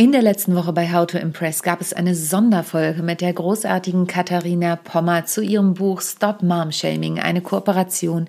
In 0.00 0.12
der 0.12 0.22
letzten 0.22 0.54
Woche 0.54 0.72
bei 0.72 0.90
How 0.90 1.06
to 1.06 1.18
Impress 1.18 1.62
gab 1.62 1.82
es 1.82 1.92
eine 1.92 2.14
Sonderfolge 2.14 3.02
mit 3.02 3.20
der 3.20 3.34
großartigen 3.34 4.06
Katharina 4.06 4.76
Pommer 4.76 5.26
zu 5.26 5.42
ihrem 5.42 5.74
Buch 5.74 6.00
Stop 6.00 6.42
Mom 6.42 6.72
Shaming, 6.72 7.18
eine 7.18 7.42
Kooperation 7.42 8.26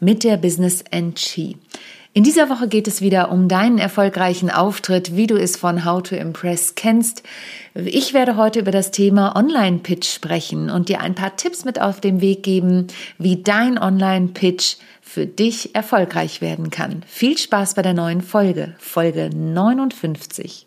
mit 0.00 0.24
der 0.24 0.38
Business 0.38 0.82
NG. 0.90 1.56
In 2.14 2.24
dieser 2.24 2.48
Woche 2.48 2.68
geht 2.68 2.88
es 2.88 3.02
wieder 3.02 3.30
um 3.30 3.48
deinen 3.48 3.76
erfolgreichen 3.76 4.48
Auftritt, 4.48 5.14
wie 5.14 5.26
du 5.26 5.36
es 5.36 5.58
von 5.58 5.84
How 5.84 6.02
to 6.02 6.16
Impress 6.16 6.74
kennst. 6.74 7.22
Ich 7.74 8.14
werde 8.14 8.38
heute 8.38 8.60
über 8.60 8.70
das 8.70 8.90
Thema 8.90 9.36
Online-Pitch 9.36 10.08
sprechen 10.08 10.70
und 10.70 10.88
dir 10.88 11.02
ein 11.02 11.14
paar 11.14 11.36
Tipps 11.36 11.66
mit 11.66 11.82
auf 11.82 12.00
den 12.00 12.22
Weg 12.22 12.42
geben, 12.42 12.86
wie 13.18 13.42
dein 13.42 13.76
Online-Pitch 13.76 14.76
für 15.02 15.26
dich 15.26 15.74
erfolgreich 15.74 16.40
werden 16.40 16.70
kann. 16.70 17.02
Viel 17.06 17.36
Spaß 17.36 17.74
bei 17.74 17.82
der 17.82 17.92
neuen 17.92 18.22
Folge, 18.22 18.74
Folge 18.78 19.28
59. 19.28 20.66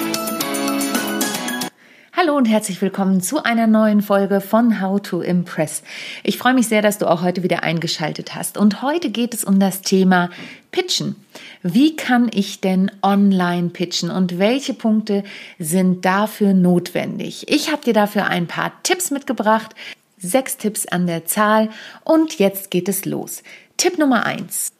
Hallo 2.21 2.37
und 2.37 2.45
herzlich 2.45 2.79
willkommen 2.83 3.19
zu 3.19 3.43
einer 3.43 3.65
neuen 3.65 4.03
Folge 4.03 4.41
von 4.41 4.79
How 4.79 5.01
to 5.01 5.21
Impress. 5.21 5.81
Ich 6.21 6.37
freue 6.37 6.53
mich 6.53 6.67
sehr, 6.67 6.83
dass 6.83 6.99
du 6.99 7.09
auch 7.09 7.23
heute 7.23 7.41
wieder 7.41 7.63
eingeschaltet 7.63 8.35
hast. 8.35 8.59
Und 8.59 8.83
heute 8.83 9.09
geht 9.09 9.33
es 9.33 9.43
um 9.43 9.59
das 9.59 9.81
Thema 9.81 10.29
Pitchen. 10.71 11.15
Wie 11.63 11.95
kann 11.95 12.29
ich 12.31 12.61
denn 12.61 12.91
online 13.01 13.69
pitchen 13.69 14.11
und 14.11 14.37
welche 14.37 14.75
Punkte 14.75 15.23
sind 15.57 16.05
dafür 16.05 16.53
notwendig? 16.53 17.49
Ich 17.49 17.71
habe 17.71 17.83
dir 17.83 17.93
dafür 17.93 18.27
ein 18.27 18.45
paar 18.45 18.71
Tipps 18.83 19.09
mitgebracht. 19.09 19.73
Sechs 20.19 20.57
Tipps 20.57 20.85
an 20.85 21.07
der 21.07 21.25
Zahl. 21.25 21.69
Und 22.03 22.37
jetzt 22.37 22.69
geht 22.69 22.87
es 22.87 23.05
los. 23.05 23.41
Tipp 23.77 23.97
Nummer 23.97 24.27
eins. 24.27 24.73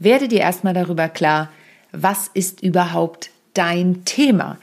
Werde 0.00 0.26
dir 0.26 0.40
erstmal 0.40 0.74
darüber 0.74 1.08
klar, 1.08 1.50
was 1.92 2.28
ist 2.34 2.60
überhaupt 2.60 3.30
dein 3.54 4.04
Thema. 4.04 4.58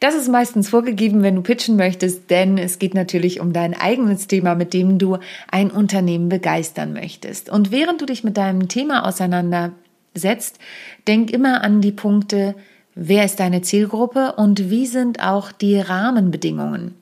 Das 0.00 0.14
ist 0.14 0.28
meistens 0.28 0.68
vorgegeben, 0.68 1.22
wenn 1.22 1.36
du 1.36 1.42
pitchen 1.42 1.76
möchtest, 1.76 2.30
denn 2.30 2.58
es 2.58 2.78
geht 2.78 2.94
natürlich 2.94 3.40
um 3.40 3.52
dein 3.52 3.74
eigenes 3.74 4.26
Thema, 4.26 4.54
mit 4.54 4.74
dem 4.74 4.98
du 4.98 5.18
ein 5.50 5.70
Unternehmen 5.70 6.28
begeistern 6.28 6.92
möchtest. 6.92 7.50
Und 7.50 7.70
während 7.70 8.00
du 8.00 8.06
dich 8.06 8.24
mit 8.24 8.36
deinem 8.36 8.68
Thema 8.68 9.06
auseinandersetzt, 9.06 10.58
denk 11.06 11.30
immer 11.30 11.62
an 11.62 11.80
die 11.80 11.92
Punkte, 11.92 12.54
wer 12.94 13.24
ist 13.24 13.40
deine 13.40 13.62
Zielgruppe 13.62 14.34
und 14.36 14.70
wie 14.70 14.86
sind 14.86 15.22
auch 15.22 15.52
die 15.52 15.78
Rahmenbedingungen. 15.78 16.96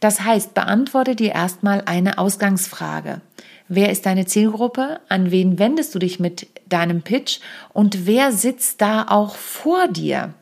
Das 0.00 0.20
heißt, 0.20 0.54
beantworte 0.54 1.16
dir 1.16 1.32
erstmal 1.32 1.82
eine 1.86 2.18
Ausgangsfrage. 2.18 3.22
Wer 3.68 3.90
ist 3.90 4.06
deine 4.06 4.26
Zielgruppe? 4.26 5.00
An 5.08 5.30
wen 5.32 5.58
wendest 5.58 5.94
du 5.94 5.98
dich 5.98 6.20
mit 6.20 6.46
deinem 6.68 7.02
Pitch? 7.02 7.40
Und 7.72 8.06
wer 8.06 8.30
sitzt 8.30 8.80
da 8.80 9.06
auch 9.08 9.34
vor 9.34 9.88
dir? 9.88 10.34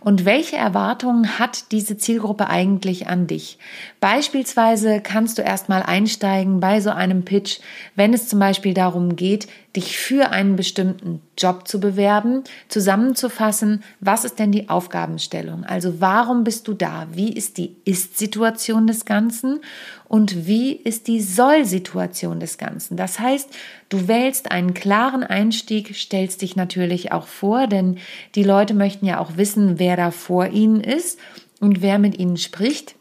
Und 0.00 0.24
welche 0.24 0.56
Erwartungen 0.56 1.38
hat 1.38 1.72
diese 1.72 1.96
Zielgruppe 1.96 2.48
eigentlich 2.48 3.06
an 3.08 3.26
dich? 3.26 3.58
Beispielsweise 4.06 5.00
kannst 5.00 5.36
du 5.36 5.42
erstmal 5.42 5.82
einsteigen 5.82 6.60
bei 6.60 6.80
so 6.80 6.90
einem 6.90 7.24
Pitch, 7.24 7.58
wenn 7.96 8.14
es 8.14 8.28
zum 8.28 8.38
Beispiel 8.38 8.72
darum 8.72 9.16
geht, 9.16 9.48
dich 9.74 9.98
für 9.98 10.30
einen 10.30 10.54
bestimmten 10.54 11.22
Job 11.36 11.66
zu 11.66 11.80
bewerben, 11.80 12.44
zusammenzufassen, 12.68 13.82
was 13.98 14.24
ist 14.24 14.38
denn 14.38 14.52
die 14.52 14.68
Aufgabenstellung? 14.68 15.64
Also 15.64 16.00
warum 16.00 16.44
bist 16.44 16.68
du 16.68 16.74
da? 16.74 17.08
Wie 17.10 17.32
ist 17.32 17.58
die 17.58 17.74
Ist-Situation 17.84 18.86
des 18.86 19.06
Ganzen? 19.06 19.58
Und 20.06 20.46
wie 20.46 20.70
ist 20.70 21.08
die 21.08 21.20
Soll-Situation 21.20 22.38
des 22.38 22.58
Ganzen? 22.58 22.96
Das 22.96 23.18
heißt, 23.18 23.50
du 23.88 24.06
wählst 24.06 24.52
einen 24.52 24.72
klaren 24.72 25.24
Einstieg, 25.24 25.96
stellst 25.96 26.42
dich 26.42 26.54
natürlich 26.54 27.10
auch 27.10 27.26
vor, 27.26 27.66
denn 27.66 27.98
die 28.36 28.44
Leute 28.44 28.72
möchten 28.72 29.04
ja 29.04 29.18
auch 29.18 29.36
wissen, 29.36 29.80
wer 29.80 29.96
da 29.96 30.12
vor 30.12 30.46
ihnen 30.46 30.80
ist 30.80 31.18
und 31.58 31.82
wer 31.82 31.98
mit 31.98 32.20
ihnen 32.20 32.36
spricht. 32.36 32.95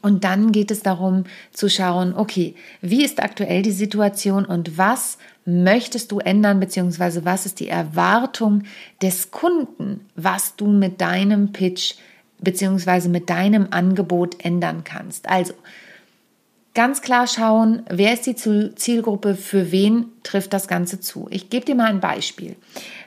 Und 0.00 0.24
dann 0.24 0.52
geht 0.52 0.70
es 0.70 0.82
darum 0.82 1.24
zu 1.52 1.68
schauen, 1.68 2.14
okay, 2.14 2.54
wie 2.80 3.04
ist 3.04 3.22
aktuell 3.22 3.62
die 3.62 3.72
Situation 3.72 4.44
und 4.44 4.78
was 4.78 5.18
möchtest 5.44 6.12
du 6.12 6.18
ändern, 6.18 6.60
beziehungsweise 6.60 7.24
was 7.24 7.46
ist 7.46 7.60
die 7.60 7.68
Erwartung 7.68 8.64
des 9.02 9.30
Kunden, 9.30 10.06
was 10.14 10.56
du 10.56 10.66
mit 10.66 11.00
deinem 11.00 11.52
Pitch 11.52 11.94
beziehungsweise 12.40 13.08
mit 13.08 13.30
deinem 13.30 13.68
Angebot 13.70 14.44
ändern 14.44 14.84
kannst. 14.84 15.28
Also 15.28 15.54
ganz 16.74 17.02
klar 17.02 17.26
schauen, 17.26 17.82
wer 17.88 18.12
ist 18.12 18.26
die 18.26 18.36
Zielgruppe, 18.74 19.34
für 19.34 19.72
wen 19.72 20.06
trifft 20.22 20.52
das 20.52 20.68
Ganze 20.68 21.00
zu. 21.00 21.26
Ich 21.30 21.50
gebe 21.50 21.64
dir 21.64 21.74
mal 21.74 21.90
ein 21.90 22.00
Beispiel. 22.00 22.56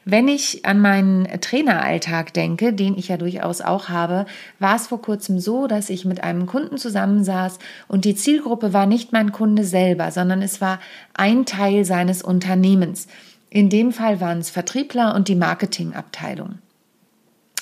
Wenn 0.03 0.27
ich 0.27 0.65
an 0.65 0.79
meinen 0.79 1.27
Traineralltag 1.41 2.33
denke, 2.33 2.73
den 2.73 2.97
ich 2.97 3.09
ja 3.09 3.17
durchaus 3.17 3.61
auch 3.61 3.89
habe, 3.89 4.25
war 4.57 4.75
es 4.75 4.87
vor 4.87 4.99
kurzem 4.99 5.39
so, 5.39 5.67
dass 5.67 5.91
ich 5.91 6.05
mit 6.05 6.23
einem 6.23 6.47
Kunden 6.47 6.79
zusammensaß 6.79 7.59
und 7.87 8.03
die 8.03 8.15
Zielgruppe 8.15 8.73
war 8.73 8.87
nicht 8.87 9.11
mein 9.11 9.31
Kunde 9.31 9.63
selber, 9.63 10.11
sondern 10.11 10.41
es 10.41 10.59
war 10.59 10.79
ein 11.13 11.45
Teil 11.45 11.85
seines 11.85 12.23
Unternehmens. 12.23 13.07
In 13.51 13.69
dem 13.69 13.91
Fall 13.91 14.19
waren 14.19 14.39
es 14.39 14.49
Vertriebler 14.49 15.13
und 15.13 15.27
die 15.27 15.35
Marketingabteilung. 15.35 16.57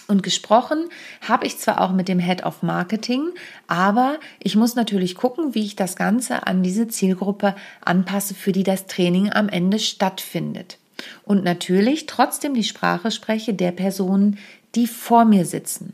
Und 0.07 0.23
gesprochen 0.23 0.85
habe 1.27 1.45
ich 1.45 1.57
zwar 1.59 1.81
auch 1.81 1.91
mit 1.91 2.07
dem 2.07 2.19
Head 2.19 2.44
of 2.45 2.63
Marketing, 2.63 3.29
aber 3.67 4.17
ich 4.41 4.56
muss 4.56 4.75
natürlich 4.75 5.16
gucken, 5.16 5.56
wie 5.56 5.66
ich 5.66 5.75
das 5.75 5.97
Ganze 5.97 6.47
an 6.47 6.63
diese 6.63 6.88
Zielgruppe 6.88 7.53
anpasse, 7.83 8.33
für 8.33 8.53
die 8.53 8.63
das 8.63 8.88
Training 8.88 9.31
am 9.31 9.50
Ende 9.50 9.77
stattfindet. 9.77 10.79
Und 11.23 11.43
natürlich 11.43 12.05
trotzdem 12.05 12.53
die 12.53 12.63
Sprache 12.63 13.11
spreche 13.11 13.53
der 13.53 13.71
Personen, 13.71 14.37
die 14.75 14.87
vor 14.87 15.25
mir 15.25 15.45
sitzen. 15.45 15.93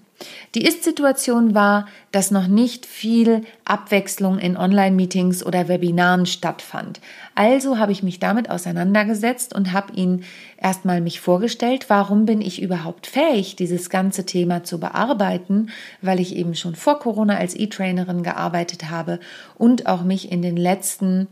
Die 0.53 0.65
Ist-Situation 0.65 1.53
war, 1.53 1.87
dass 2.11 2.31
noch 2.31 2.47
nicht 2.47 2.85
viel 2.85 3.43
Abwechslung 3.65 4.39
in 4.39 4.55
Online-Meetings 4.55 5.45
oder 5.45 5.67
Webinaren 5.67 6.25
stattfand. 6.25 7.01
Also 7.35 7.77
habe 7.77 7.91
ich 7.91 8.01
mich 8.01 8.19
damit 8.19 8.49
auseinandergesetzt 8.49 9.53
und 9.53 9.73
habe 9.73 9.93
ihn 9.93 10.23
erstmal 10.57 11.01
mich 11.01 11.19
vorgestellt, 11.19 11.89
warum 11.89 12.25
bin 12.25 12.39
ich 12.41 12.61
überhaupt 12.61 13.07
fähig, 13.07 13.57
dieses 13.57 13.89
ganze 13.89 14.25
Thema 14.25 14.63
zu 14.63 14.79
bearbeiten, 14.79 15.69
weil 16.01 16.21
ich 16.21 16.35
eben 16.35 16.55
schon 16.55 16.75
vor 16.75 16.99
Corona 16.99 17.35
als 17.35 17.53
E-Trainerin 17.53 18.23
gearbeitet 18.23 18.89
habe 18.89 19.19
und 19.57 19.87
auch 19.87 20.03
mich 20.03 20.31
in 20.31 20.41
den 20.41 20.55
letzten 20.55 21.27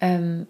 ähm, 0.00 0.46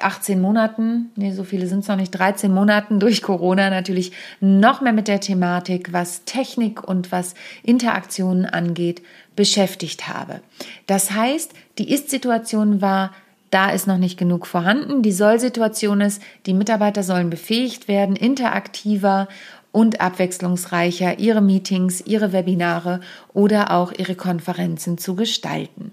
18 0.00 0.40
Monaten, 0.40 1.10
nee, 1.16 1.32
so 1.32 1.44
viele 1.44 1.66
sind 1.66 1.80
es 1.80 1.88
noch 1.88 1.96
nicht, 1.96 2.10
13 2.10 2.52
Monaten 2.52 2.98
durch 2.98 3.22
Corona 3.22 3.70
natürlich 3.70 4.12
noch 4.40 4.80
mehr 4.80 4.92
mit 4.92 5.08
der 5.08 5.20
Thematik, 5.20 5.92
was 5.92 6.24
Technik 6.24 6.86
und 6.86 7.12
was 7.12 7.34
Interaktionen 7.62 8.46
angeht, 8.46 9.02
beschäftigt 9.36 10.08
habe. 10.08 10.40
Das 10.86 11.12
heißt, 11.12 11.52
die 11.78 11.90
Ist-Situation 11.92 12.80
war, 12.80 13.12
da 13.50 13.70
ist 13.70 13.86
noch 13.86 13.98
nicht 13.98 14.18
genug 14.18 14.46
vorhanden. 14.46 15.02
Die 15.02 15.12
Soll-Situation 15.12 16.00
ist, 16.00 16.20
die 16.46 16.54
Mitarbeiter 16.54 17.02
sollen 17.02 17.30
befähigt 17.30 17.86
werden, 17.86 18.16
interaktiver 18.16 19.28
und 19.70 20.00
abwechslungsreicher 20.00 21.18
ihre 21.18 21.42
Meetings, 21.42 22.00
ihre 22.00 22.32
Webinare 22.32 23.00
oder 23.32 23.70
auch 23.70 23.92
ihre 23.92 24.14
Konferenzen 24.14 24.98
zu 24.98 25.14
gestalten. 25.14 25.92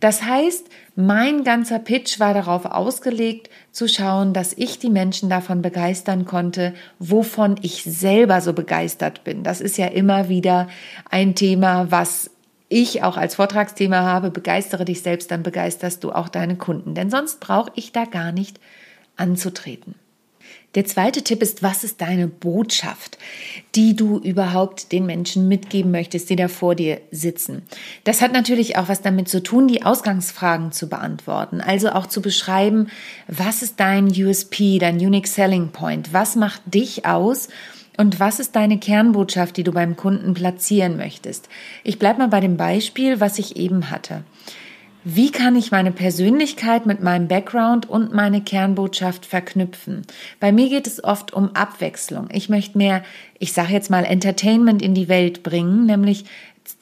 Das 0.00 0.22
heißt, 0.22 0.68
mein 0.94 1.44
ganzer 1.44 1.78
Pitch 1.78 2.20
war 2.20 2.34
darauf 2.34 2.64
ausgelegt, 2.64 3.50
zu 3.72 3.88
schauen, 3.88 4.32
dass 4.32 4.52
ich 4.52 4.78
die 4.78 4.90
Menschen 4.90 5.28
davon 5.28 5.62
begeistern 5.62 6.24
konnte, 6.24 6.74
wovon 6.98 7.56
ich 7.62 7.84
selber 7.84 8.40
so 8.40 8.52
begeistert 8.52 9.24
bin. 9.24 9.42
Das 9.42 9.60
ist 9.60 9.78
ja 9.78 9.86
immer 9.86 10.28
wieder 10.28 10.68
ein 11.10 11.34
Thema, 11.34 11.90
was 11.90 12.30
ich 12.68 13.02
auch 13.02 13.16
als 13.16 13.36
Vortragsthema 13.36 14.02
habe. 14.02 14.30
Begeistere 14.30 14.84
dich 14.84 15.02
selbst, 15.02 15.30
dann 15.30 15.42
begeisterst 15.42 16.02
du 16.02 16.12
auch 16.12 16.28
deine 16.28 16.56
Kunden. 16.56 16.94
Denn 16.94 17.10
sonst 17.10 17.40
brauche 17.40 17.72
ich 17.74 17.92
da 17.92 18.04
gar 18.04 18.32
nicht 18.32 18.60
anzutreten. 19.16 19.94
Der 20.76 20.84
zweite 20.84 21.22
Tipp 21.22 21.42
ist, 21.42 21.62
was 21.62 21.84
ist 21.84 22.02
deine 22.02 22.28
Botschaft, 22.28 23.16
die 23.74 23.96
du 23.96 24.18
überhaupt 24.18 24.92
den 24.92 25.06
Menschen 25.06 25.48
mitgeben 25.48 25.90
möchtest, 25.90 26.28
die 26.28 26.36
da 26.36 26.48
vor 26.48 26.74
dir 26.74 27.00
sitzen? 27.10 27.62
Das 28.04 28.20
hat 28.20 28.32
natürlich 28.32 28.76
auch 28.76 28.88
was 28.88 29.00
damit 29.00 29.28
zu 29.28 29.42
tun, 29.42 29.68
die 29.68 29.82
Ausgangsfragen 29.82 30.72
zu 30.72 30.88
beantworten. 30.88 31.62
Also 31.62 31.90
auch 31.90 32.06
zu 32.06 32.20
beschreiben, 32.20 32.88
was 33.26 33.62
ist 33.62 33.80
dein 33.80 34.08
USP, 34.08 34.78
dein 34.78 34.96
Unique 34.96 35.26
Selling 35.26 35.68
Point? 35.68 36.12
Was 36.12 36.36
macht 36.36 36.60
dich 36.66 37.06
aus? 37.06 37.48
Und 37.96 38.20
was 38.20 38.38
ist 38.40 38.54
deine 38.54 38.78
Kernbotschaft, 38.78 39.56
die 39.56 39.64
du 39.64 39.72
beim 39.72 39.96
Kunden 39.96 40.34
platzieren 40.34 40.98
möchtest? 40.98 41.48
Ich 41.82 41.98
bleibe 41.98 42.18
mal 42.18 42.28
bei 42.28 42.40
dem 42.40 42.58
Beispiel, 42.58 43.20
was 43.20 43.38
ich 43.38 43.56
eben 43.56 43.90
hatte. 43.90 44.24
Wie 45.08 45.30
kann 45.30 45.54
ich 45.54 45.70
meine 45.70 45.92
Persönlichkeit 45.92 46.84
mit 46.84 47.00
meinem 47.00 47.28
Background 47.28 47.88
und 47.88 48.12
meine 48.12 48.40
Kernbotschaft 48.40 49.24
verknüpfen? 49.24 50.02
Bei 50.40 50.50
mir 50.50 50.68
geht 50.68 50.88
es 50.88 51.04
oft 51.04 51.32
um 51.32 51.54
Abwechslung. 51.54 52.26
Ich 52.32 52.48
möchte 52.48 52.76
mehr, 52.76 53.04
ich 53.38 53.52
sage 53.52 53.72
jetzt 53.72 53.88
mal, 53.88 54.04
Entertainment 54.04 54.82
in 54.82 54.94
die 54.94 55.06
Welt 55.06 55.44
bringen, 55.44 55.86
nämlich 55.86 56.24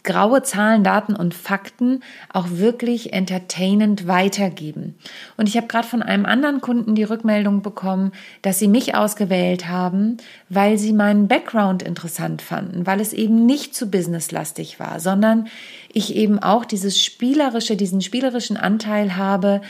graue 0.02 0.42
Zahlen, 0.42 0.84
Daten 0.84 1.16
und 1.16 1.34
Fakten 1.34 2.02
auch 2.32 2.46
wirklich 2.50 3.12
entertainend 3.12 4.06
weitergeben. 4.06 4.94
Und 5.36 5.48
ich 5.48 5.56
habe 5.56 5.66
gerade 5.66 5.86
von 5.86 6.02
einem 6.02 6.26
anderen 6.26 6.60
Kunden 6.60 6.94
die 6.94 7.04
Rückmeldung 7.04 7.62
bekommen, 7.62 8.12
dass 8.42 8.58
sie 8.58 8.68
mich 8.68 8.94
ausgewählt 8.94 9.68
haben, 9.68 10.18
weil 10.48 10.78
sie 10.78 10.92
meinen 10.92 11.28
Background 11.28 11.82
interessant 11.82 12.42
fanden, 12.42 12.86
weil 12.86 13.00
es 13.00 13.12
eben 13.12 13.46
nicht 13.46 13.74
zu 13.74 13.90
businesslastig 13.90 14.78
war, 14.78 15.00
sondern 15.00 15.48
ich 15.92 16.14
eben 16.14 16.38
auch 16.38 16.64
dieses 16.64 17.02
spielerische, 17.02 17.76
diesen 17.76 18.00
spielerischen 18.00 18.56
Anteil 18.56 19.16
habe, 19.16 19.62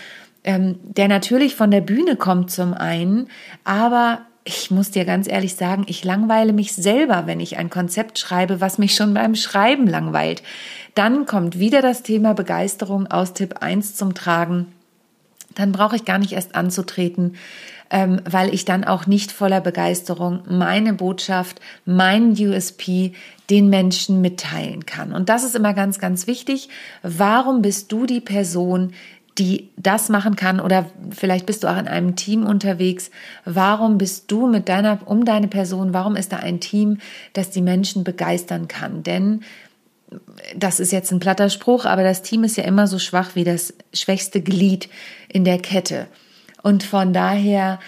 ähm, 0.45 0.79
der 0.83 1.09
natürlich 1.09 1.55
von 1.55 1.71
der 1.71 1.81
Bühne 1.81 2.17
kommt 2.17 2.51
zum 2.51 2.75
einen, 2.75 3.29
aber 3.65 4.21
ich 4.45 4.71
muss 4.71 4.91
dir 4.91 5.07
ganz 5.07 5.27
ehrlich 5.27 5.55
sagen, 5.55 5.85
ich 5.89 6.05
langweile 6.05 6.53
mich 6.53 6.75
selber, 6.75 7.27
wenn 7.27 7.41
ich 7.41 7.57
ein 7.57 7.71
Konzept 7.71 8.19
schreibe, 8.19 8.61
was 8.61 8.77
mich 8.77 8.95
schon 8.95 9.15
beim 9.15 9.35
Schreiben 9.35 9.87
langweilt. 9.87 10.43
Dann 10.95 11.25
kommt 11.25 11.59
wieder 11.59 11.81
das 11.81 12.03
Thema 12.03 12.35
Begeisterung 12.35 13.07
aus 13.07 13.33
Tipp 13.33 13.57
1 13.63 13.97
zum 13.97 14.15
Tragen. 14.15 14.67
Dann 15.55 15.73
brauche 15.73 15.97
ich 15.97 16.05
gar 16.05 16.19
nicht 16.19 16.33
erst 16.33 16.55
anzutreten, 16.55 17.37
ähm, 17.91 18.21
weil 18.29 18.53
ich 18.53 18.67
dann 18.67 18.85
auch 18.85 19.07
nicht 19.07 19.33
voller 19.33 19.63
Begeisterung 19.63 20.43
meine 20.47 20.93
Botschaft, 20.93 21.61
mein 21.87 22.33
USP 22.33 23.13
den 23.51 23.71
Menschen 23.71 24.21
mitteilen 24.21 24.85
kann. 24.85 25.13
Und 25.13 25.29
das 25.29 25.45
ist 25.45 25.55
immer 25.55 25.75
ganz, 25.75 25.99
ganz 25.99 26.27
wichtig. 26.27 26.69
Warum 27.03 27.63
bist 27.63 27.93
du 27.93 28.05
die 28.05 28.21
Person, 28.21 28.93
die 29.39 29.71
das 29.77 30.09
machen 30.09 30.37
kann 30.37 30.61
oder 30.61 30.87
vielleicht 31.11 31.47
bist 31.47 31.65
du 31.65 31.69
auch 31.69 31.77
in 31.77 31.89
einem 31.89 32.15
Team 32.15 32.47
unterwegs. 32.47 33.11
Warum 33.45 33.99
bist 33.99 34.31
du 34.31 34.47
mit 34.47 34.69
deiner, 34.69 35.01
um 35.07 35.25
deine 35.25 35.49
Person, 35.49 35.93
warum 35.93 36.15
ist 36.15 36.33
da 36.33 36.37
ein 36.37 36.61
Team, 36.61 36.99
das 37.33 37.51
die 37.51 37.63
Menschen 37.63 38.05
begeistern 38.05 38.69
kann? 38.69 39.03
Denn 39.03 39.41
das 40.57 40.79
ist 40.79 40.93
jetzt 40.93 41.11
ein 41.11 41.19
platter 41.19 41.51
Spruch, 41.51 41.85
aber 41.85 42.05
das 42.05 42.23
Team 42.23 42.45
ist 42.45 42.57
ja 42.57 42.65
immer 42.65 42.87
so 42.87 42.99
schwach 42.99 43.35
wie 43.35 43.45
das 43.45 43.75
schwächste 43.93 44.41
Glied 44.41 44.89
in 45.29 45.45
der 45.45 45.59
Kette. 45.59 46.07
Und 46.63 46.83
von 46.83 47.13
daher 47.13 47.81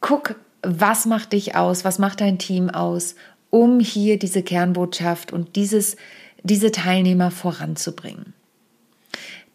guck, 0.00 0.36
was 0.62 1.06
macht 1.06 1.32
dich 1.32 1.54
aus, 1.54 1.84
was 1.84 1.98
macht 1.98 2.20
dein 2.20 2.38
Team 2.38 2.70
aus, 2.70 3.14
um 3.50 3.80
hier 3.80 4.18
diese 4.18 4.42
Kernbotschaft 4.42 5.32
und 5.32 5.56
dieses, 5.56 5.96
diese 6.42 6.72
Teilnehmer 6.72 7.30
voranzubringen. 7.30 8.32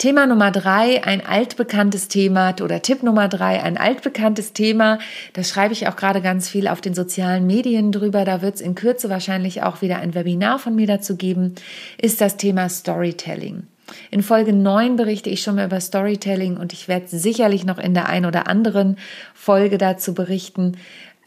Thema 0.02 0.26
Nummer 0.26 0.50
drei, 0.50 1.04
ein 1.04 1.24
altbekanntes 1.24 2.08
Thema 2.08 2.56
oder 2.60 2.82
Tipp 2.82 3.04
Nummer 3.04 3.28
drei, 3.28 3.62
ein 3.62 3.78
altbekanntes 3.78 4.52
Thema. 4.52 4.98
Da 5.34 5.44
schreibe 5.44 5.74
ich 5.74 5.88
auch 5.88 5.96
gerade 5.96 6.22
ganz 6.22 6.50
viel 6.50 6.68
auf 6.68 6.82
den 6.82 6.96
sozialen 6.96 7.46
Medien 7.46 7.92
drüber. 7.92 8.26
Da 8.26 8.42
wird 8.42 8.56
es 8.56 8.62
in 8.62 8.74
Kürze 8.74 9.12
wahrscheinlich 9.12 9.62
auch 9.62 9.84
wieder 9.84 10.00
ein 10.00 10.16
Webinar 10.16 10.58
von 10.58 10.74
mir 10.74 10.88
dazu 10.88 11.18
geben, 11.18 11.54
ist 12.02 12.20
das 12.20 12.38
Thema 12.38 12.68
Storytelling. 12.68 13.68
In 14.10 14.24
Folge 14.24 14.54
9 14.54 14.96
berichte 14.96 15.30
ich 15.30 15.44
schon 15.44 15.54
mal 15.54 15.68
über 15.68 15.80
Storytelling 15.80 16.58
und 16.58 16.74
ich 16.74 16.88
werde 16.88 17.06
sicherlich 17.08 17.64
noch 17.64 17.78
in 17.78 17.94
der 17.94 18.10
ein 18.10 18.26
oder 18.26 18.48
anderen 18.48 18.98
Folge 19.36 19.78
dazu 19.78 20.16
berichten. 20.16 20.78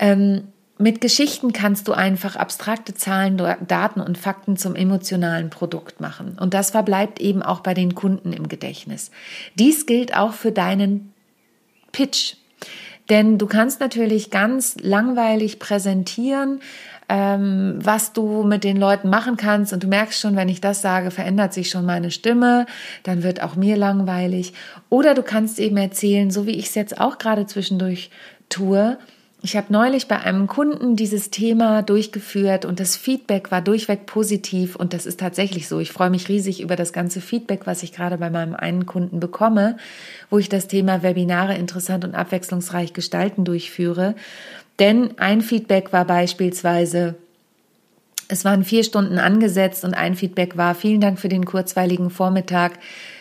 Ähm, 0.01 0.49
mit 0.77 1.01
Geschichten 1.01 1.53
kannst 1.53 1.87
du 1.87 1.93
einfach 1.93 2.35
abstrakte 2.35 2.95
Zahlen, 2.95 3.41
Daten 3.69 4.01
und 4.01 4.19
Fakten 4.19 4.57
zum 4.57 4.75
emotionalen 4.75 5.49
Produkt 5.49 6.01
machen. 6.01 6.37
Und 6.41 6.53
das 6.53 6.71
verbleibt 6.71 7.21
eben 7.21 7.43
auch 7.43 7.61
bei 7.61 7.75
den 7.75 7.95
Kunden 7.95 8.33
im 8.33 8.49
Gedächtnis. 8.49 9.13
Dies 9.55 9.87
gilt 9.87 10.17
auch 10.17 10.33
für 10.33 10.51
deinen 10.51 11.13
Pitch. 11.93 12.35
Denn 13.09 13.39
du 13.39 13.47
kannst 13.47 13.81
natürlich 13.81 14.31
ganz 14.31 14.77
langweilig 14.81 15.59
präsentieren, 15.59 16.61
ähm, 17.09 17.79
was 17.81 18.13
du 18.13 18.43
mit 18.43 18.65
den 18.65 18.79
Leuten 18.79 19.11
machen 19.11 19.37
kannst. 19.37 19.73
Und 19.73 19.85
du 19.85 19.87
merkst 19.87 20.19
schon, 20.19 20.37
wenn 20.37 20.49
ich 20.49 20.61
das 20.61 20.83
sage, 20.83 21.11
verändert 21.11 21.53
sich 21.53 21.71
schon 21.71 21.85
meine 21.85 22.11
Stimme, 22.11 22.67
dann 23.03 23.23
wird 23.23 23.43
auch 23.43 23.57
mir 23.57 23.77
langweilig. 23.77 24.55
Oder 24.89 25.15
du 25.15 25.23
kannst 25.23 25.61
eben 25.61 25.77
erzählen, 25.77 26.31
so 26.31 26.47
wie 26.47 26.57
ich 26.57 26.67
es 26.67 26.75
jetzt 26.75 26.99
auch 26.99 27.19
gerade 27.19 27.47
zwischendurch 27.47 28.11
tue, 28.49 28.99
ich 29.45 29.59
habe 29.59 29.71
neulich 29.71 30.09
bei 30.09 30.19
einem 30.19 30.47
Kunden 30.47 30.97
dieses 30.97 31.29
Thema 31.29 31.83
durchgeführt 31.83 32.65
und 32.65 32.81
das 32.81 32.97
Feedback 32.97 33.51
war 33.51 33.61
durchweg 33.61 34.07
positiv 34.07 34.75
und 34.75 34.95
das 34.95 35.05
ist 35.05 35.21
tatsächlich 35.21 35.69
so. 35.69 35.81
Ich 35.81 35.93
freue 35.93 36.09
mich 36.09 36.31
riesig 36.31 36.63
über 36.63 36.77
das 36.77 36.95
ganze 36.95 37.21
Feedback, 37.21 37.67
was 37.67 37.83
ich 37.83 37.93
gerade 37.93 38.17
bei 38.17 38.31
meinem 38.31 38.55
einen 38.55 38.87
Kunden 38.87 39.21
bekomme, 39.21 39.77
wo 40.31 40.39
ich 40.39 40.49
das 40.49 40.67
Thema 40.67 41.03
Webinare 41.03 41.57
interessant 41.57 42.07
und 42.07 42.15
abwechslungsreich 42.15 42.95
gestalten 42.95 43.45
durchführe. 43.45 44.15
Denn 44.79 45.19
ein 45.19 45.43
Feedback 45.43 45.93
war 45.93 46.07
beispielsweise, 46.07 47.15
es 48.29 48.47
waren 48.47 48.65
vier 48.65 48.83
Stunden 48.83 49.19
angesetzt 49.19 49.85
und 49.85 49.93
ein 49.93 50.15
Feedback 50.15 50.57
war, 50.57 50.75
vielen 50.75 51.03
Dank 51.03 51.21
für 51.21 51.29
den 51.29 51.45
kurzweiligen 51.45 52.09
Vormittag. 52.09 52.79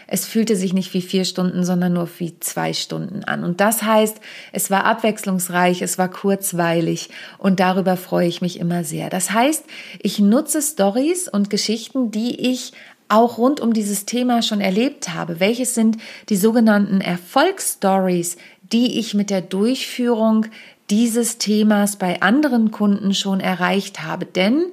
Es 0.08 0.26
fühlte 0.26 0.56
sich 0.56 0.74
nicht 0.74 0.94
wie 0.94 1.02
vier 1.02 1.26
Stunden, 1.26 1.64
sondern 1.64 1.94
nur 1.94 2.10
wie 2.18 2.40
zwei 2.40 2.74
Stunden 2.74 3.24
an. 3.24 3.44
Und 3.44 3.62
das 3.62 3.84
heißt, 3.84 4.18
es 4.52 4.70
war 4.70 4.86
abwechslungsreich, 4.86 5.82
es 5.82 5.98
war 5.98 6.10
kurzweilig 6.10 7.10
und 7.38 7.60
darüber 7.60 7.98
freue 7.98 8.28
ich 8.28 8.42
mich 8.42 8.60
immer 8.60 8.84
sehr. 8.84 9.10
Das 9.10 9.32
heißt, 9.32 9.66
ich 10.02 10.20
nutze 10.20 10.62
Stories 10.62 11.28
und 11.28 11.50
Geschichten, 11.50 12.12
die 12.12 12.52
ich 12.52 12.74
auch 13.10 13.38
rund 13.38 13.60
um 13.60 13.74
dieses 13.74 14.06
Thema 14.06 14.42
schon 14.42 14.62
erlebt 14.62 15.14
habe. 15.14 15.40
Welches 15.40 15.76
sind 15.76 15.98
die 16.30 16.38
sogenannten 16.38 17.02
Erfolgsstories, 17.02 18.38
die 18.62 19.00
ich 19.00 19.14
mit 19.14 19.30
der 19.30 19.42
Durchführung 19.42 20.48
dieses 20.90 21.38
Themas 21.38 21.98
bei 21.98 22.22
anderen 22.22 22.72
Kunden 22.72 23.14
schon 23.14 23.40
erreicht 23.40 24.02
habe? 24.04 24.26
Denn 24.26 24.66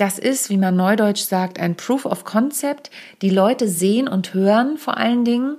das 0.00 0.18
ist, 0.18 0.48
wie 0.48 0.56
man 0.56 0.76
neudeutsch 0.76 1.22
sagt, 1.22 1.60
ein 1.60 1.76
Proof 1.76 2.06
of 2.06 2.24
Concept. 2.24 2.90
Die 3.22 3.30
Leute 3.30 3.68
sehen 3.68 4.08
und 4.08 4.32
hören 4.32 4.78
vor 4.78 4.96
allen 4.96 5.24
Dingen, 5.24 5.56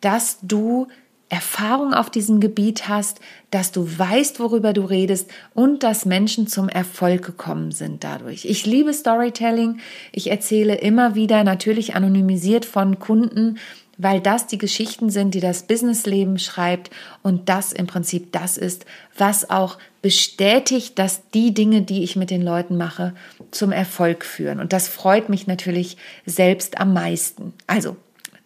dass 0.00 0.38
du 0.42 0.88
Erfahrung 1.28 1.94
auf 1.94 2.10
diesem 2.10 2.38
Gebiet 2.38 2.88
hast, 2.88 3.20
dass 3.50 3.72
du 3.72 3.86
weißt, 3.98 4.40
worüber 4.40 4.72
du 4.72 4.82
redest 4.82 5.30
und 5.54 5.82
dass 5.82 6.04
Menschen 6.04 6.46
zum 6.46 6.68
Erfolg 6.68 7.24
gekommen 7.24 7.72
sind 7.72 8.04
dadurch. 8.04 8.44
Ich 8.44 8.66
liebe 8.66 8.92
Storytelling. 8.92 9.78
Ich 10.12 10.30
erzähle 10.30 10.76
immer 10.76 11.14
wieder, 11.14 11.42
natürlich 11.42 11.94
anonymisiert 11.94 12.64
von 12.64 12.98
Kunden, 12.98 13.58
weil 13.98 14.20
das 14.20 14.46
die 14.46 14.58
Geschichten 14.58 15.10
sind, 15.10 15.34
die 15.34 15.40
das 15.40 15.64
Businessleben 15.64 16.38
schreibt 16.38 16.90
und 17.22 17.48
das 17.48 17.72
im 17.72 17.86
Prinzip 17.86 18.32
das 18.32 18.56
ist, 18.56 18.86
was 19.16 19.50
auch 19.50 19.78
bestätigt, 20.02 20.98
dass 20.98 21.28
die 21.30 21.54
Dinge, 21.54 21.82
die 21.82 22.02
ich 22.02 22.16
mit 22.16 22.30
den 22.30 22.42
Leuten 22.42 22.76
mache, 22.76 23.14
zum 23.50 23.72
Erfolg 23.72 24.24
führen. 24.24 24.60
Und 24.60 24.72
das 24.72 24.88
freut 24.88 25.28
mich 25.28 25.46
natürlich 25.46 25.96
selbst 26.26 26.78
am 26.80 26.92
meisten. 26.92 27.54
Also 27.66 27.96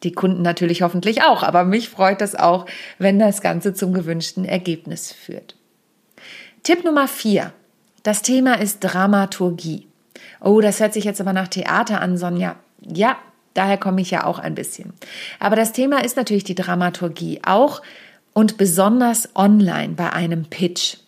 die 0.04 0.12
Kunden 0.12 0.42
natürlich 0.42 0.82
hoffentlich 0.82 1.22
auch, 1.22 1.42
aber 1.42 1.64
mich 1.64 1.88
freut 1.88 2.20
das 2.20 2.34
auch, 2.34 2.66
wenn 2.98 3.18
das 3.18 3.40
Ganze 3.40 3.74
zum 3.74 3.92
gewünschten 3.92 4.44
Ergebnis 4.44 5.12
führt. 5.12 5.56
Tipp 6.62 6.84
Nummer 6.84 7.08
vier. 7.08 7.52
Das 8.04 8.22
Thema 8.22 8.54
ist 8.60 8.80
Dramaturgie. 8.80 9.88
Oh, 10.40 10.60
das 10.60 10.80
hört 10.80 10.92
sich 10.92 11.04
jetzt 11.04 11.20
aber 11.20 11.32
nach 11.32 11.48
Theater 11.48 12.00
an, 12.00 12.16
Sonja. 12.16 12.56
Ja, 12.80 13.16
Daher 13.58 13.76
komme 13.76 14.00
ich 14.00 14.12
ja 14.12 14.24
auch 14.24 14.38
ein 14.38 14.54
bisschen. 14.54 14.92
Aber 15.40 15.56
das 15.56 15.72
Thema 15.72 16.04
ist 16.04 16.16
natürlich 16.16 16.44
die 16.44 16.54
Dramaturgie, 16.54 17.40
auch 17.44 17.82
und 18.32 18.56
besonders 18.56 19.30
online 19.34 19.94
bei 19.94 20.12
einem 20.12 20.44
Pitch. 20.44 20.98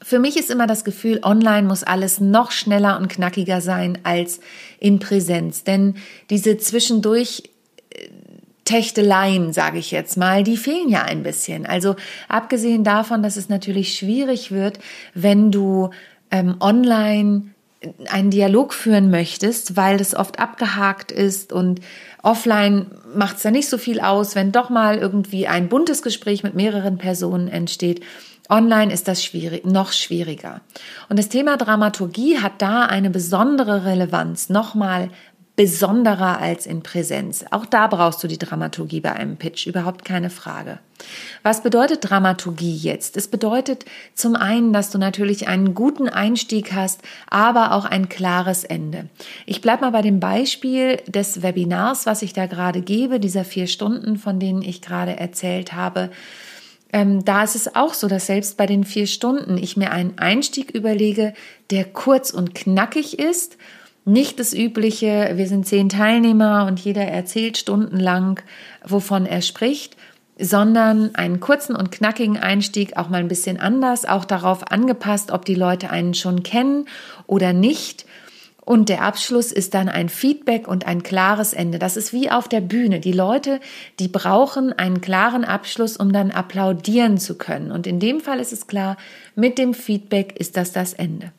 Für 0.00 0.20
mich 0.20 0.36
ist 0.36 0.48
immer 0.48 0.68
das 0.68 0.84
Gefühl, 0.84 1.18
online 1.24 1.66
muss 1.66 1.82
alles 1.82 2.20
noch 2.20 2.52
schneller 2.52 2.96
und 3.00 3.08
knackiger 3.08 3.60
sein 3.60 3.98
als 4.04 4.38
in 4.78 5.00
Präsenz. 5.00 5.64
Denn 5.64 5.96
diese 6.30 6.56
zwischendurch 6.56 7.50
äh, 7.90 8.10
Techteleien, 8.64 9.52
sage 9.52 9.78
ich 9.78 9.90
jetzt 9.90 10.16
mal, 10.16 10.44
die 10.44 10.56
fehlen 10.56 10.88
ja 10.88 11.02
ein 11.02 11.24
bisschen. 11.24 11.66
Also 11.66 11.96
abgesehen 12.28 12.84
davon, 12.84 13.24
dass 13.24 13.36
es 13.36 13.48
natürlich 13.48 13.98
schwierig 13.98 14.52
wird, 14.52 14.78
wenn 15.14 15.50
du 15.50 15.90
ähm, 16.30 16.58
online 16.60 17.53
einen 18.08 18.30
Dialog 18.30 18.74
führen 18.74 19.10
möchtest, 19.10 19.76
weil 19.76 19.96
das 19.96 20.14
oft 20.14 20.38
abgehakt 20.38 21.12
ist 21.12 21.52
und 21.52 21.80
offline 22.22 22.86
macht 23.14 23.36
es 23.38 23.42
ja 23.42 23.50
nicht 23.50 23.68
so 23.68 23.78
viel 23.78 24.00
aus, 24.00 24.34
wenn 24.34 24.52
doch 24.52 24.70
mal 24.70 24.98
irgendwie 24.98 25.46
ein 25.46 25.68
buntes 25.68 26.02
Gespräch 26.02 26.42
mit 26.42 26.54
mehreren 26.54 26.98
Personen 26.98 27.48
entsteht. 27.48 28.02
Online 28.50 28.92
ist 28.92 29.08
das 29.08 29.24
schwierig, 29.24 29.64
noch 29.64 29.92
schwieriger. 29.92 30.60
Und 31.08 31.18
das 31.18 31.30
Thema 31.30 31.56
Dramaturgie 31.56 32.40
hat 32.40 32.60
da 32.60 32.84
eine 32.84 33.08
besondere 33.08 33.86
Relevanz, 33.86 34.50
nochmal 34.50 35.08
besonderer 35.56 36.40
als 36.40 36.66
in 36.66 36.82
Präsenz. 36.82 37.44
Auch 37.52 37.64
da 37.64 37.86
brauchst 37.86 38.22
du 38.24 38.28
die 38.28 38.38
Dramaturgie 38.38 39.00
bei 39.00 39.12
einem 39.12 39.36
Pitch, 39.36 39.66
überhaupt 39.66 40.04
keine 40.04 40.28
Frage. 40.28 40.80
Was 41.44 41.62
bedeutet 41.62 41.98
Dramaturgie 42.02 42.76
jetzt? 42.76 43.16
Es 43.16 43.28
bedeutet 43.28 43.84
zum 44.14 44.34
einen, 44.34 44.72
dass 44.72 44.90
du 44.90 44.98
natürlich 44.98 45.46
einen 45.46 45.74
guten 45.74 46.08
Einstieg 46.08 46.72
hast, 46.72 47.02
aber 47.28 47.72
auch 47.72 47.84
ein 47.84 48.08
klares 48.08 48.64
Ende. 48.64 49.08
Ich 49.46 49.60
bleibe 49.60 49.82
mal 49.82 49.90
bei 49.90 50.02
dem 50.02 50.18
Beispiel 50.18 50.96
des 51.06 51.42
Webinars, 51.42 52.04
was 52.06 52.22
ich 52.22 52.32
da 52.32 52.46
gerade 52.46 52.80
gebe, 52.80 53.20
dieser 53.20 53.44
vier 53.44 53.68
Stunden, 53.68 54.16
von 54.16 54.40
denen 54.40 54.62
ich 54.62 54.82
gerade 54.82 55.16
erzählt 55.18 55.72
habe. 55.72 56.10
Ähm, 56.92 57.24
da 57.24 57.44
ist 57.44 57.54
es 57.54 57.76
auch 57.76 57.94
so, 57.94 58.08
dass 58.08 58.26
selbst 58.26 58.56
bei 58.56 58.66
den 58.66 58.84
vier 58.84 59.06
Stunden 59.06 59.56
ich 59.56 59.76
mir 59.76 59.92
einen 59.92 60.18
Einstieg 60.18 60.72
überlege, 60.72 61.34
der 61.70 61.84
kurz 61.84 62.30
und 62.30 62.54
knackig 62.54 63.18
ist 63.20 63.56
nicht 64.04 64.38
das 64.38 64.52
übliche, 64.52 65.32
wir 65.34 65.46
sind 65.46 65.66
zehn 65.66 65.88
Teilnehmer 65.88 66.66
und 66.66 66.80
jeder 66.80 67.04
erzählt 67.04 67.56
stundenlang, 67.56 68.40
wovon 68.84 69.26
er 69.26 69.40
spricht, 69.40 69.96
sondern 70.38 71.14
einen 71.14 71.40
kurzen 71.40 71.76
und 71.76 71.92
knackigen 71.92 72.36
Einstieg, 72.36 72.96
auch 72.96 73.08
mal 73.08 73.20
ein 73.20 73.28
bisschen 73.28 73.58
anders, 73.58 74.04
auch 74.04 74.24
darauf 74.24 74.70
angepasst, 74.70 75.30
ob 75.30 75.44
die 75.44 75.54
Leute 75.54 75.90
einen 75.90 76.14
schon 76.14 76.42
kennen 76.42 76.86
oder 77.26 77.52
nicht. 77.52 78.04
Und 78.64 78.88
der 78.88 79.02
Abschluss 79.02 79.52
ist 79.52 79.74
dann 79.74 79.88
ein 79.88 80.08
Feedback 80.08 80.66
und 80.68 80.86
ein 80.86 81.02
klares 81.02 81.52
Ende. 81.52 81.78
Das 81.78 81.96
ist 81.96 82.12
wie 82.12 82.30
auf 82.30 82.48
der 82.48 82.62
Bühne. 82.62 82.98
Die 82.98 83.12
Leute, 83.12 83.60
die 83.98 84.08
brauchen 84.08 84.72
einen 84.72 85.00
klaren 85.00 85.44
Abschluss, 85.44 85.96
um 85.96 86.12
dann 86.12 86.30
applaudieren 86.30 87.18
zu 87.18 87.36
können. 87.36 87.70
Und 87.70 87.86
in 87.86 88.00
dem 88.00 88.20
Fall 88.20 88.40
ist 88.40 88.52
es 88.52 88.66
klar, 88.66 88.96
mit 89.34 89.58
dem 89.58 89.74
Feedback 89.74 90.38
ist 90.38 90.56
das 90.56 90.72
das 90.72 90.94
Ende. 90.94 91.32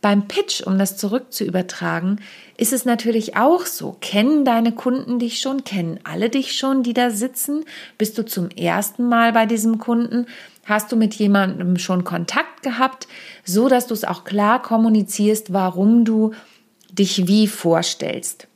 Beim 0.00 0.28
Pitch, 0.28 0.62
um 0.66 0.78
das 0.78 0.96
zurück 0.96 1.32
zu 1.32 1.44
übertragen, 1.44 2.18
ist 2.56 2.72
es 2.72 2.84
natürlich 2.84 3.36
auch 3.36 3.64
so. 3.64 3.96
Kennen 4.00 4.44
deine 4.44 4.72
Kunden 4.72 5.18
dich 5.18 5.40
schon? 5.40 5.64
Kennen 5.64 6.00
alle 6.04 6.28
dich 6.28 6.56
schon, 6.56 6.82
die 6.82 6.94
da 6.94 7.10
sitzen? 7.10 7.64
Bist 7.96 8.18
du 8.18 8.24
zum 8.24 8.50
ersten 8.50 9.08
Mal 9.08 9.32
bei 9.32 9.46
diesem 9.46 9.78
Kunden? 9.78 10.26
Hast 10.64 10.92
du 10.92 10.96
mit 10.96 11.14
jemandem 11.14 11.78
schon 11.78 12.04
Kontakt 12.04 12.62
gehabt, 12.62 13.08
so 13.44 13.68
dass 13.68 13.86
du 13.86 13.94
es 13.94 14.04
auch 14.04 14.24
klar 14.24 14.62
kommunizierst, 14.62 15.52
warum 15.52 16.04
du 16.04 16.32
dich 16.92 17.26
wie 17.26 17.46
vorstellst? 17.48 18.48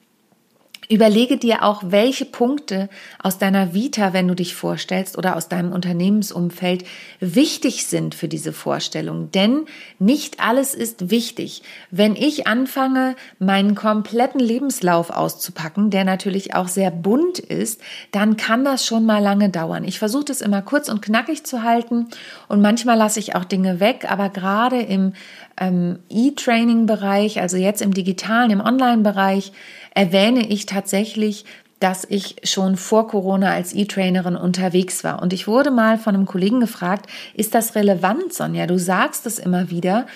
Überlege 0.89 1.37
dir 1.37 1.65
auch, 1.65 1.83
welche 1.87 2.25
Punkte 2.25 2.89
aus 3.21 3.39
deiner 3.39 3.75
Vita, 3.75 4.13
wenn 4.13 4.29
du 4.29 4.35
dich 4.35 4.55
vorstellst 4.55 5.19
oder 5.19 5.37
aus 5.37 5.49
deinem 5.49 5.73
Unternehmensumfeld 5.73 6.85
wichtig 7.19 7.87
sind 7.87 8.15
für 8.15 8.29
diese 8.29 8.53
Vorstellung. 8.53 9.31
Denn 9.33 9.65
nicht 9.99 10.41
alles 10.41 10.75
ist 10.75 11.11
wichtig. 11.11 11.63
Wenn 11.91 12.15
ich 12.15 12.47
anfange, 12.47 13.17
meinen 13.39 13.75
kompletten 13.75 14.41
Lebenslauf 14.41 15.11
auszupacken, 15.11 15.91
der 15.91 16.05
natürlich 16.05 16.55
auch 16.55 16.69
sehr 16.69 16.91
bunt 16.91 17.41
ist, 17.41 17.81
dann 18.13 18.37
kann 18.37 18.65
das 18.65 18.87
schon 18.87 19.05
mal 19.05 19.23
lange 19.23 19.51
dauern. 19.51 19.83
Ich 19.85 19.99
versuche 19.99 20.27
das 20.27 20.41
immer 20.41 20.63
kurz 20.63 20.89
und 20.89 21.03
knackig 21.03 21.45
zu 21.45 21.65
halten 21.65 22.09
und 22.49 22.61
manchmal 22.61 22.97
lasse 22.97 23.19
ich 23.19 23.35
auch 23.35 23.45
Dinge 23.45 23.81
weg, 23.81 24.07
aber 24.09 24.29
gerade 24.29 24.81
im 24.81 25.15
ähm, 25.59 25.99
E-Training-Bereich, 26.09 27.41
also 27.41 27.57
jetzt 27.57 27.83
im 27.83 27.95
digitalen, 27.95 28.51
im 28.51 28.61
Online-Bereich, 28.61 29.53
erwähne 29.97 30.47
ich 30.47 30.67
tatsächlich, 30.67 31.47
dass 31.81 32.07
ich 32.09 32.37
schon 32.45 32.77
vor 32.77 33.09
Corona 33.09 33.53
als 33.53 33.75
E-Trainerin 33.75 34.37
unterwegs 34.37 35.05
war. 35.05 35.23
Und 35.23 35.33
ich 35.33 35.49
wurde 35.49 35.71
mal 35.71 35.99
von 35.99 36.15
einem 36.15 36.27
Kollegen 36.27 36.61
gefragt, 36.61 37.11
ist 37.35 37.55
das 37.55 37.75
relevant, 37.75 38.33
Sonja? 38.33 38.67
Du 38.67 38.79
sagst 38.79 39.27
es 39.27 39.39
immer 39.39 39.71
wieder. 39.71 40.07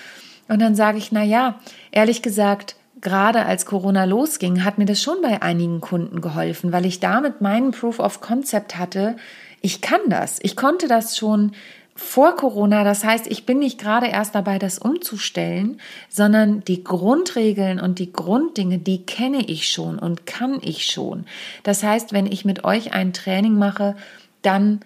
Und 0.49 0.61
dann 0.61 0.75
sage 0.75 0.99
ich, 0.99 1.13
na 1.13 1.23
ja, 1.23 1.59
ehrlich 1.93 2.21
gesagt, 2.23 2.77
gerade 3.01 3.47
als 3.47 3.65
Corona 3.65 4.05
losging, 4.05 4.65
hat 4.65 4.77
mir 4.77 4.85
das 4.85 5.03
schon 5.03 5.23
bei 5.23 5.41
einigen 5.41 5.81
Kunden 5.81 6.21
geholfen, 6.21 6.73
weil 6.73 6.85
ich 6.85 7.01
damit 7.01 7.41
meinen 7.41 7.71
Proof 7.71 8.01
of 8.01 8.21
Concept 8.21 8.77
hatte. 8.77 9.17
Ich 9.63 9.81
kann 9.81 10.01
das. 10.09 10.39
Ich 10.43 10.57
konnte 10.57 10.89
das 10.89 11.17
schon 11.17 11.53
vor 12.01 12.35
Corona. 12.35 12.83
Das 12.83 13.05
heißt, 13.05 13.27
ich 13.27 13.45
bin 13.45 13.59
nicht 13.59 13.79
gerade 13.79 14.07
erst 14.07 14.35
dabei, 14.35 14.59
das 14.59 14.79
umzustellen, 14.79 15.81
sondern 16.09 16.65
die 16.65 16.83
Grundregeln 16.83 17.79
und 17.79 17.99
die 17.99 18.13
Grunddinge, 18.13 18.79
die 18.79 19.05
kenne 19.05 19.45
ich 19.47 19.71
schon 19.71 19.99
und 19.99 20.27
kann 20.27 20.59
ich 20.63 20.87
schon. 20.87 21.27
Das 21.63 21.83
heißt, 21.83 22.13
wenn 22.13 22.27
ich 22.27 22.45
mit 22.45 22.65
euch 22.65 22.95
ein 22.95 23.13
Training 23.13 23.57
mache, 23.59 23.97
dann 24.41 24.81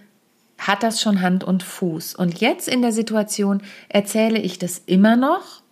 hat 0.58 0.82
das 0.82 1.00
schon 1.00 1.22
Hand 1.22 1.44
und 1.44 1.62
Fuß. 1.62 2.16
Und 2.16 2.40
jetzt 2.40 2.68
in 2.68 2.82
der 2.82 2.92
Situation 2.92 3.62
erzähle 3.88 4.40
ich 4.40 4.58
das 4.58 4.82
immer 4.84 5.16
noch 5.16 5.62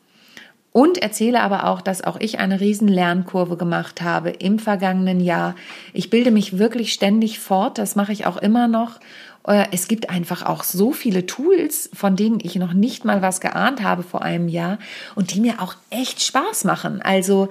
und 0.71 0.99
erzähle 0.99 1.43
aber 1.43 1.67
auch, 1.67 1.81
dass 1.81 2.03
auch 2.03 2.19
ich 2.21 2.39
eine 2.39 2.61
riesen 2.61 2.89
Lernkurve 2.89 3.57
gemacht 3.57 4.01
habe 4.01 4.31
im 4.31 4.59
vergangenen 4.59 5.21
Jahr. 5.21 5.55
Ich 5.93 6.09
bilde 6.09 6.31
mich 6.31 6.59
wirklich 6.59 6.93
ständig 6.93 7.41
fort, 7.41 7.79
das 7.79 7.97
mache 7.97 8.13
ich 8.13 8.27
auch 8.27 8.37
immer 8.37 8.69
noch 8.69 9.01
es 9.45 9.89
gibt 9.89 10.09
einfach 10.09 10.45
auch 10.45 10.63
so 10.63 10.93
viele 10.93 11.27
Tools, 11.27 11.91
von 11.93 12.15
denen 12.15 12.39
ich 12.41 12.55
noch 12.57 12.73
nicht 12.73 13.05
mal 13.05 13.23
was 13.23 13.41
geahnt 13.41 13.83
habe 13.83 14.03
vor 14.03 14.23
einem 14.23 14.49
Jahr 14.49 14.79
und 15.15 15.35
die 15.35 15.41
mir 15.41 15.61
auch 15.61 15.75
echt 15.91 16.23
Spaß 16.23 16.65
machen. 16.65 17.03
Also 17.03 17.49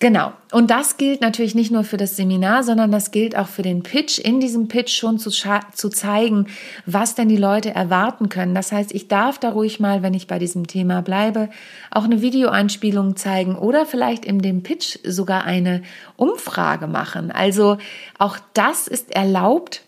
Genau. 0.00 0.32
Und 0.52 0.70
das 0.70 0.96
gilt 0.96 1.20
natürlich 1.20 1.56
nicht 1.56 1.72
nur 1.72 1.82
für 1.82 1.96
das 1.96 2.14
Seminar, 2.14 2.62
sondern 2.62 2.92
das 2.92 3.10
gilt 3.10 3.36
auch 3.36 3.48
für 3.48 3.62
den 3.62 3.82
Pitch, 3.82 4.20
in 4.20 4.38
diesem 4.38 4.68
Pitch 4.68 4.96
schon 4.96 5.18
zu, 5.18 5.30
zu 5.30 5.88
zeigen, 5.88 6.46
was 6.86 7.16
denn 7.16 7.28
die 7.28 7.36
Leute 7.36 7.74
erwarten 7.74 8.28
können. 8.28 8.54
Das 8.54 8.70
heißt, 8.70 8.94
ich 8.94 9.08
darf 9.08 9.40
da 9.40 9.50
ruhig 9.50 9.80
mal, 9.80 10.04
wenn 10.04 10.14
ich 10.14 10.28
bei 10.28 10.38
diesem 10.38 10.68
Thema 10.68 11.02
bleibe, 11.02 11.50
auch 11.90 12.04
eine 12.04 12.22
Videoeinspielung 12.22 13.16
zeigen 13.16 13.56
oder 13.56 13.86
vielleicht 13.86 14.24
in 14.24 14.38
dem 14.38 14.62
Pitch 14.62 14.98
sogar 15.04 15.42
eine 15.42 15.82
Umfrage 16.16 16.86
machen. 16.86 17.32
Also 17.32 17.78
auch 18.18 18.38
das 18.54 18.86
ist 18.86 19.10
erlaubt 19.10 19.82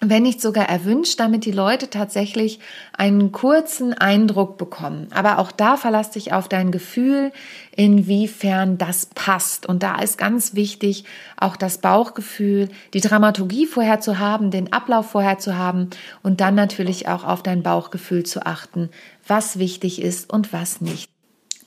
wenn 0.00 0.24
nicht 0.24 0.42
sogar 0.42 0.68
erwünscht, 0.68 1.18
damit 1.20 1.46
die 1.46 1.52
Leute 1.52 1.88
tatsächlich 1.88 2.60
einen 2.92 3.32
kurzen 3.32 3.94
Eindruck 3.94 4.58
bekommen. 4.58 5.08
Aber 5.10 5.38
auch 5.38 5.50
da 5.50 5.78
verlass 5.78 6.10
dich 6.10 6.34
auf 6.34 6.48
dein 6.48 6.70
Gefühl, 6.70 7.32
inwiefern 7.74 8.76
das 8.76 9.06
passt. 9.06 9.66
Und 9.66 9.82
da 9.82 9.98
ist 10.00 10.18
ganz 10.18 10.54
wichtig, 10.54 11.04
auch 11.38 11.56
das 11.56 11.78
Bauchgefühl, 11.78 12.68
die 12.92 13.00
Dramaturgie 13.00 13.66
vorher 13.66 14.00
zu 14.00 14.18
haben, 14.18 14.50
den 14.50 14.72
Ablauf 14.72 15.10
vorher 15.10 15.38
zu 15.38 15.56
haben 15.56 15.88
und 16.22 16.42
dann 16.42 16.54
natürlich 16.54 17.08
auch 17.08 17.24
auf 17.24 17.42
dein 17.42 17.62
Bauchgefühl 17.62 18.24
zu 18.24 18.44
achten, 18.44 18.90
was 19.26 19.58
wichtig 19.58 20.02
ist 20.02 20.30
und 20.30 20.52
was 20.52 20.82
nicht. 20.82 21.10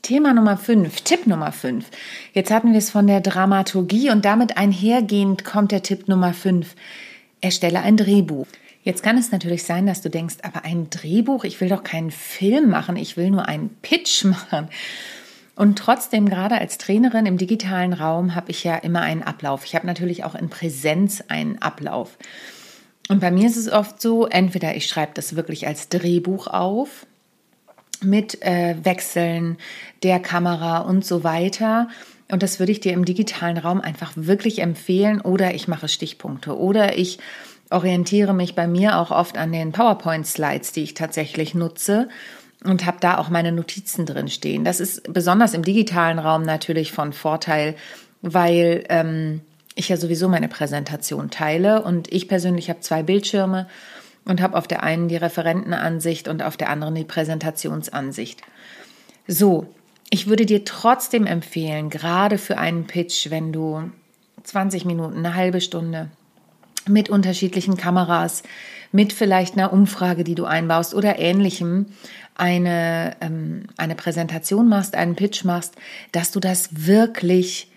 Thema 0.04 0.34
Nummer 0.34 0.56
5, 0.56 1.02
Tipp 1.02 1.28
Nummer 1.28 1.52
5. 1.52 1.86
Jetzt 2.34 2.52
hatten 2.52 2.72
wir 2.72 2.80
es 2.80 2.90
von 2.90 3.08
der 3.08 3.22
Dramaturgie 3.22 4.12
und 4.12 4.24
damit 4.24 4.58
einhergehend 4.58 5.44
kommt 5.44 5.72
der 5.72 5.84
Tipp 5.84 6.08
Nummer 6.08 6.34
5 6.34 6.76
erstelle 7.42 7.82
ein 7.82 7.98
Drehbuch. 7.98 8.48
Jetzt 8.84 9.04
kann 9.04 9.18
es 9.18 9.32
natürlich 9.32 9.64
sein, 9.64 9.86
dass 9.86 10.02
du 10.02 10.10
denkst, 10.10 10.38
aber 10.44 10.64
ein 10.64 10.90
Drehbuch, 10.90 11.44
ich 11.44 11.60
will 11.60 11.70
doch 11.70 11.84
keinen 11.84 12.12
Film 12.12 12.70
machen, 12.70 12.96
ich 12.96 13.18
will 13.18 13.30
nur 13.30 13.48
einen 13.48 13.76
Pitch 13.82 14.24
machen. 14.26 14.70
Und 15.56 15.78
trotzdem, 15.78 16.30
gerade 16.30 16.58
als 16.58 16.78
Trainerin 16.78 17.26
im 17.26 17.38
digitalen 17.38 17.92
Raum, 17.92 18.34
habe 18.34 18.50
ich 18.52 18.64
ja 18.64 18.78
immer 18.78 19.02
einen 19.02 19.24
Ablauf. 19.24 19.66
Ich 19.66 19.76
habe 19.76 19.86
natürlich 19.86 20.24
auch 20.24 20.36
in 20.36 20.50
Präsenz 20.50 21.22
einen 21.28 21.62
Ablauf. 21.62 22.18
Und 23.10 23.20
bei 23.20 23.30
mir 23.30 23.48
ist 23.48 23.58
es 23.58 23.70
oft 23.70 24.02
so, 24.02 24.26
entweder 24.26 24.76
ich 24.76 24.88
schreibe 24.88 25.12
das 25.16 25.36
wirklich 25.36 25.68
als 25.68 25.90
Drehbuch 25.90 26.48
auf, 26.48 27.06
mit 28.02 28.42
äh, 28.42 28.76
Wechseln 28.84 29.58
der 30.04 30.20
Kamera 30.22 30.80
und 30.80 31.04
so 31.04 31.26
weiter. 31.26 31.90
Und 32.32 32.44
das 32.44 32.60
würde 32.60 32.72
ich 32.72 32.80
dir 32.80 32.94
im 32.94 33.06
digitalen 33.06 33.58
Raum 33.58 33.82
einfach 33.82 34.14
wirklich 34.16 34.62
empfehlen. 34.62 35.22
Oder 35.22 35.54
ich 35.56 35.68
mache 35.68 35.88
Stichpunkte. 35.88 36.58
Oder 36.58 36.98
ich 36.98 37.20
orientiere 37.70 38.34
mich 38.34 38.56
bei 38.56 38.68
mir 38.68 38.98
auch 38.98 39.12
oft 39.12 39.38
an 39.38 39.52
den 39.52 39.72
PowerPoint-Slides, 39.72 40.72
die 40.72 40.84
ich 40.84 40.94
tatsächlich 40.94 41.56
nutze 41.56 42.10
und 42.64 42.86
habe 42.86 42.98
da 43.00 43.18
auch 43.18 43.30
meine 43.30 43.52
Notizen 43.52 44.06
drin 44.06 44.28
stehen. 44.28 44.66
Das 44.66 44.80
ist 44.80 45.12
besonders 45.14 45.54
im 45.54 45.64
digitalen 45.64 46.20
Raum 46.20 46.44
natürlich 46.44 46.92
von 46.92 47.14
Vorteil, 47.14 47.76
weil 48.22 48.84
ähm, 48.90 49.42
ich 49.76 49.90
ja 49.90 49.98
sowieso 49.98 50.28
meine 50.28 50.50
Präsentation 50.50 51.30
teile 51.30 51.84
und 51.84 52.12
ich 52.12 52.28
persönlich 52.28 52.70
habe 52.70 52.82
zwei 52.82 53.02
Bildschirme 53.02 53.68
und 54.26 54.42
habe 54.42 54.58
auf 54.58 54.68
der 54.68 54.84
einen 54.84 55.08
die 55.08 55.16
Referentenansicht 55.16 56.28
und 56.28 56.44
auf 56.44 56.58
der 56.58 56.70
anderen 56.70 56.96
die 56.96 57.06
Präsentationsansicht. 57.06 58.42
So, 59.28 59.68
ich 60.10 60.28
würde 60.28 60.46
dir 60.46 60.66
trotzdem 60.66 61.26
empfehlen, 61.26 61.90
gerade 61.90 62.38
für 62.38 62.58
einen 62.58 62.88
Pitch, 62.88 63.30
wenn 63.30 63.54
du 63.54 63.92
20 64.44 64.86
Minuten, 64.86 65.20
eine 65.20 65.36
halbe 65.36 65.62
Stunde 65.62 66.10
mit 66.88 67.10
unterschiedlichen 67.10 67.78
Kameras, 67.78 68.44
mit 68.92 69.14
vielleicht 69.14 69.54
einer 69.54 69.72
Umfrage, 69.72 70.24
die 70.24 70.34
du 70.34 70.46
einbaust 70.46 70.96
oder 70.96 71.20
ähnlichem, 71.20 71.88
eine, 72.36 73.16
ähm, 73.22 73.68
eine 73.78 73.96
Präsentation 73.96 74.68
machst, 74.68 74.96
einen 74.96 75.16
Pitch 75.16 75.44
machst, 75.44 75.76
dass 76.12 76.32
du 76.32 76.40
das 76.40 76.70
wirklich 76.72 77.72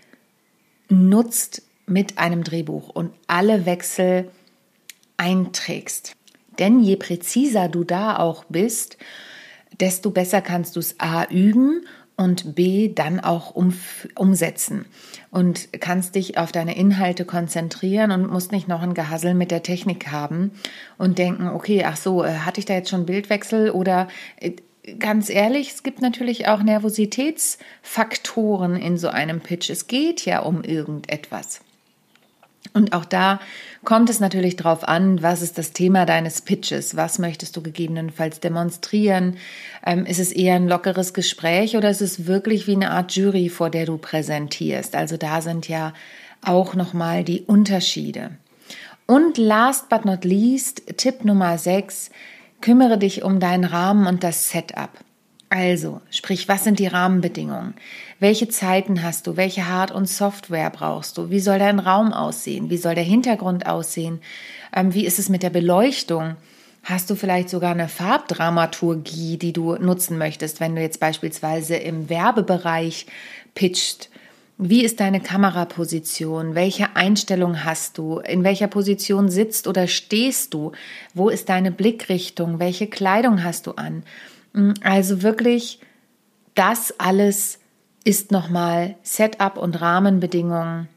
nutzt 0.89 1.62
mit 1.87 2.17
einem 2.19 2.45
Drehbuch 2.45 2.89
und 2.89 3.12
alle 3.27 3.67
Wechsel 3.67 4.31
einträgst. 5.17 6.17
Denn 6.59 6.81
je 6.81 6.97
präziser 6.97 7.69
du 7.69 7.85
da 7.85 8.19
auch 8.19 8.45
bist, 8.45 8.97
desto 9.81 10.11
besser 10.11 10.41
kannst 10.41 10.77
du 10.77 10.81
es 10.81 10.99
A 11.01 11.25
üben 11.25 11.85
und 12.23 12.55
B, 12.55 12.93
dann 12.95 13.21
auch 13.21 13.55
um, 13.55 13.75
umsetzen 14.14 14.87
und 15.31 15.69
kannst 15.81 16.14
dich 16.14 16.38
auf 16.38 16.52
deine 16.52 16.76
Inhalte 16.76 17.25
konzentrieren 17.25 18.12
und 18.12 18.31
musst 18.31 18.52
nicht 18.52 18.69
noch 18.69 18.83
ein 18.83 18.93
Gehassel 18.95 19.35
mit 19.35 19.50
der 19.50 19.62
Technik 19.62 20.12
haben 20.12 20.52
und 20.99 21.17
denken, 21.19 21.49
okay, 21.49 21.85
ach 21.85 21.97
so, 21.97 22.23
äh, 22.25 22.31
hatte 22.31 22.61
ich 22.61 22.67
da 22.67 22.75
jetzt 22.75 22.91
schon 22.91 23.07
Bildwechsel 23.07 23.71
oder 23.71 24.07
äh, 24.41 24.52
ganz 24.99 25.31
ehrlich, 25.31 25.73
es 25.73 25.83
gibt 25.83 26.00
natürlich 26.00 26.47
auch 26.49 26.62
Nervositätsfaktoren 26.62 28.76
in 28.76 28.97
so 28.99 29.09
einem 29.09 29.41
Pitch. 29.41 29.69
Es 29.71 29.88
geht 29.88 30.25
ja 30.25 30.41
um 30.41 30.62
irgendetwas. 30.62 31.61
Und 32.75 32.95
auch 32.95 33.05
da 33.05 33.38
kommt 33.85 34.09
es 34.09 34.21
natürlich 34.21 34.57
darauf 34.57 34.88
an, 34.88 35.23
was 35.23 35.43
ist 35.43 35.59
das 35.59 35.73
Thema 35.73 36.07
deines 36.07 36.41
Pitches? 36.41 36.97
Was 36.97 37.19
möchtest 37.19 37.57
du 37.57 37.62
gegebenenfalls 37.62 38.41
demonstrieren? 38.41 39.37
Ähm, 39.85 40.07
ist 40.07 40.19
es 40.19 40.33
eher 40.33 40.55
ein 40.55 40.69
lockeres 40.69 41.12
Gespräch 41.12 41.76
oder 41.76 41.91
ist 41.91 42.00
es 42.00 42.26
wirklich 42.26 42.67
wie 42.67 42.75
eine 42.75 42.91
Art 42.91 43.12
Jury, 43.14 43.50
vor 43.50 43.69
der 43.69 43.87
du 43.87 43.99
präsentierst? 43.99 44.95
Also 44.95 45.17
da 45.17 45.43
sind 45.43 45.69
ja 45.69 45.93
auch 46.43 46.75
nochmal 46.75 47.25
die 47.25 47.43
Unterschiede. 47.43 48.31
Und 49.07 49.37
last 49.37 49.88
but 49.88 50.05
not 50.05 50.25
least, 50.25 50.83
Tipp 50.97 51.25
Nummer 51.25 51.59
6, 51.59 52.11
kümmere 52.61 52.99
dich 52.99 53.23
um 53.23 53.41
deinen 53.41 53.64
Rahmen 53.64 54.07
und 54.07 54.25
das 54.25 54.50
Setup. 54.50 54.91
Also, 55.50 56.00
sprich, 56.11 56.49
was 56.49 56.64
sind 56.64 56.79
die 56.79 56.87
Rahmenbedingungen? 56.87 57.75
Welche 58.23 58.49
Zeiten 58.49 59.02
hast 59.02 59.26
du? 59.26 59.37
Welche 59.37 59.67
Hard- 59.67 59.91
und 59.91 60.09
Software 60.09 60.71
brauchst 60.71 61.19
du? 61.19 61.31
Wie 61.31 61.41
soll 61.41 61.59
dein 61.59 61.81
Raum 61.81 62.12
aussehen? 62.12 62.71
Wie 62.71 62.76
soll 62.76 62.95
der 62.95 63.02
Hintergrund 63.02 63.67
aussehen? 63.67 64.21
Ähm, 64.73 64.95
wie 64.95 65.05
ist 65.05 65.19
es 65.19 65.29
mit 65.29 65.43
der 65.43 65.50
Beleuchtung? 65.50 66.37
Hast 66.85 67.11
du 67.11 67.17
vielleicht 67.17 67.49
sogar 67.49 67.73
eine 67.73 67.88
Farbdramaturgie, 67.88 69.38
die 69.38 69.52
du 69.52 69.75
nutzen 69.75 70.19
möchtest, 70.19 70.61
wenn 70.61 70.76
du 70.76 70.81
jetzt 70.81 71.00
beispielsweise 71.00 71.75
im 71.75 72.09
Werbebereich 72.09 73.07
pitcht? 73.57 74.09
Wie 74.57 74.85
ist 74.85 75.00
deine 75.00 75.19
Kameraposition? 75.19 76.55
Welche 76.55 76.95
Einstellung 76.95 77.64
hast 77.64 77.99
du? 77.99 78.21
In 78.21 78.45
welcher 78.45 78.69
Position 78.69 79.31
sitzt 79.31 79.67
oder 79.67 79.88
stehst 79.88 80.55
du? 80.55 80.71
Wo 81.12 81.29
ist 81.29 81.49
deine 81.49 81.73
Blickrichtung? 81.73 82.61
Welche 82.61 82.87
Kleidung 82.87 83.43
hast 83.43 83.67
du 83.67 83.73
an? 83.73 84.05
Mm, 84.52 84.75
also 84.85 85.23
wirklich, 85.23 85.81
das 86.55 86.95
alles 87.00 87.59
ist 88.04 88.32
nochmal 88.32 88.97
Setup 89.02 89.56
und 89.56 89.80
Rahmenbedingungen, 89.80 90.88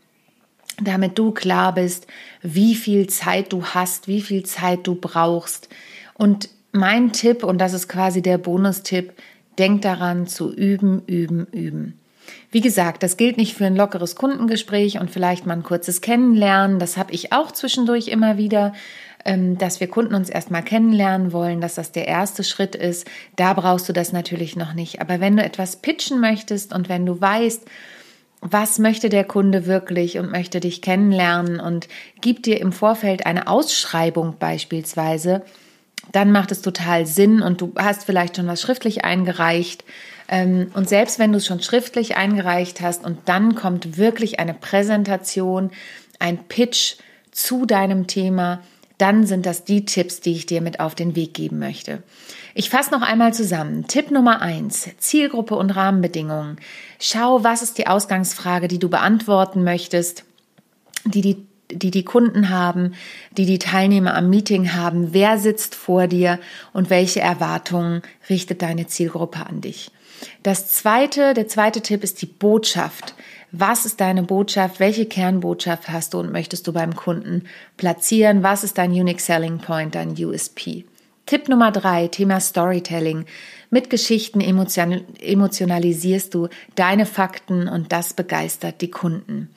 damit 0.81 1.17
du 1.17 1.31
klar 1.31 1.73
bist, 1.73 2.07
wie 2.41 2.75
viel 2.75 3.07
Zeit 3.07 3.53
du 3.53 3.63
hast, 3.65 4.07
wie 4.07 4.21
viel 4.21 4.43
Zeit 4.43 4.87
du 4.87 4.95
brauchst. 4.95 5.69
Und 6.15 6.49
mein 6.71 7.13
Tipp, 7.13 7.43
und 7.43 7.59
das 7.59 7.73
ist 7.73 7.87
quasi 7.87 8.21
der 8.21 8.37
Bonustipp, 8.37 9.13
denk 9.57 9.81
daran 9.81 10.27
zu 10.27 10.53
üben, 10.53 11.03
üben, 11.07 11.47
üben. 11.51 11.99
Wie 12.51 12.61
gesagt, 12.61 13.03
das 13.03 13.17
gilt 13.17 13.37
nicht 13.37 13.55
für 13.55 13.65
ein 13.65 13.75
lockeres 13.75 14.15
Kundengespräch 14.15 14.99
und 14.99 15.11
vielleicht 15.11 15.45
mal 15.45 15.53
ein 15.53 15.63
kurzes 15.63 16.01
Kennenlernen. 16.01 16.79
Das 16.79 16.97
habe 16.97 17.13
ich 17.13 17.31
auch 17.31 17.51
zwischendurch 17.51 18.07
immer 18.07 18.37
wieder. 18.37 18.73
Ähm, 19.27 19.57
dass 19.57 19.79
wir 19.79 19.87
Kunden 19.87 20.13
uns 20.13 20.29
erstmal 20.29 20.61
kennenlernen 20.61 21.33
wollen, 21.33 21.59
dass 21.59 21.75
das 21.75 21.91
der 21.91 22.07
erste 22.07 22.43
Schritt 22.43 22.75
ist. 22.75 23.07
Da 23.35 23.53
brauchst 23.53 23.89
du 23.89 23.93
das 23.93 24.13
natürlich 24.13 24.55
noch 24.55 24.73
nicht. 24.73 25.01
Aber 25.01 25.19
wenn 25.19 25.35
du 25.35 25.43
etwas 25.43 25.77
pitchen 25.77 26.21
möchtest 26.21 26.73
und 26.73 26.89
wenn 26.89 27.07
du 27.07 27.19
weißt, 27.19 27.65
was 28.41 28.77
möchte 28.77 29.09
der 29.09 29.23
Kunde 29.23 29.65
wirklich 29.65 30.19
und 30.19 30.31
möchte 30.31 30.59
dich 30.59 30.83
kennenlernen 30.83 31.59
und 31.59 31.87
gibt 32.21 32.45
dir 32.45 32.61
im 32.61 32.71
Vorfeld 32.71 33.25
eine 33.25 33.47
Ausschreibung 33.47 34.35
beispielsweise, 34.37 35.41
dann 36.11 36.31
macht 36.31 36.51
es 36.51 36.61
total 36.61 37.07
Sinn 37.07 37.41
und 37.41 37.61
du 37.61 37.73
hast 37.75 38.03
vielleicht 38.03 38.35
schon 38.35 38.47
was 38.47 38.61
schriftlich 38.61 39.03
eingereicht. 39.03 39.83
Ähm, 40.27 40.71
und 40.75 40.87
selbst 40.87 41.17
wenn 41.17 41.31
du 41.31 41.39
es 41.39 41.47
schon 41.47 41.61
schriftlich 41.61 42.17
eingereicht 42.17 42.81
hast 42.81 43.03
und 43.03 43.17
dann 43.25 43.55
kommt 43.55 43.97
wirklich 43.97 44.39
eine 44.39 44.53
Präsentation, 44.53 45.71
ein 46.19 46.37
Pitch 46.47 46.97
zu 47.31 47.65
deinem 47.65 48.07
Thema, 48.07 48.61
dann 48.97 49.25
sind 49.25 49.45
das 49.45 49.65
die 49.65 49.85
Tipps, 49.85 50.21
die 50.21 50.33
ich 50.33 50.45
dir 50.45 50.61
mit 50.61 50.79
auf 50.79 50.95
den 50.95 51.15
Weg 51.15 51.33
geben 51.33 51.59
möchte. 51.59 52.03
Ich 52.53 52.69
fasse 52.69 52.91
noch 52.91 53.01
einmal 53.01 53.33
zusammen. 53.33 53.87
Tipp 53.87 54.11
Nummer 54.11 54.41
eins: 54.41 54.89
Zielgruppe 54.97 55.55
und 55.55 55.71
Rahmenbedingungen. 55.71 56.57
Schau, 56.99 57.43
was 57.43 57.61
ist 57.61 57.77
die 57.77 57.87
Ausgangsfrage, 57.87 58.67
die 58.67 58.79
du 58.79 58.89
beantworten 58.89 59.63
möchtest, 59.63 60.23
die 61.05 61.21
die 61.21 61.45
die 61.71 61.91
die 61.91 62.05
Kunden 62.05 62.49
haben, 62.49 62.93
die 63.31 63.45
die 63.45 63.59
Teilnehmer 63.59 64.15
am 64.15 64.29
Meeting 64.29 64.73
haben, 64.73 65.13
wer 65.13 65.39
sitzt 65.39 65.75
vor 65.75 66.07
dir 66.07 66.39
und 66.73 66.89
welche 66.89 67.21
Erwartungen 67.21 68.03
richtet 68.29 68.61
deine 68.61 68.87
Zielgruppe 68.87 69.45
an 69.45 69.61
dich. 69.61 69.91
Das 70.43 70.71
zweite, 70.71 71.33
der 71.33 71.47
zweite 71.47 71.81
Tipp 71.81 72.03
ist 72.03 72.21
die 72.21 72.27
Botschaft. 72.27 73.15
Was 73.51 73.85
ist 73.85 74.01
deine 74.01 74.23
Botschaft? 74.23 74.79
Welche 74.79 75.05
Kernbotschaft 75.05 75.89
hast 75.89 76.13
du 76.13 76.19
und 76.19 76.31
möchtest 76.31 76.67
du 76.67 76.73
beim 76.73 76.95
Kunden 76.95 77.43
platzieren? 77.77 78.43
Was 78.43 78.63
ist 78.63 78.77
dein 78.77 78.91
Unique 78.91 79.21
Selling 79.21 79.59
Point, 79.59 79.95
dein 79.95 80.11
USP? 80.11 80.85
Tipp 81.25 81.49
Nummer 81.49 81.71
drei, 81.71 82.07
Thema 82.07 82.39
Storytelling. 82.39 83.25
Mit 83.71 83.89
Geschichten 83.89 84.41
emotionalisierst 84.41 86.33
du 86.33 86.49
deine 86.75 87.05
Fakten 87.05 87.67
und 87.67 87.91
das 87.91 88.13
begeistert 88.13 88.81
die 88.81 88.91
Kunden. 88.91 89.49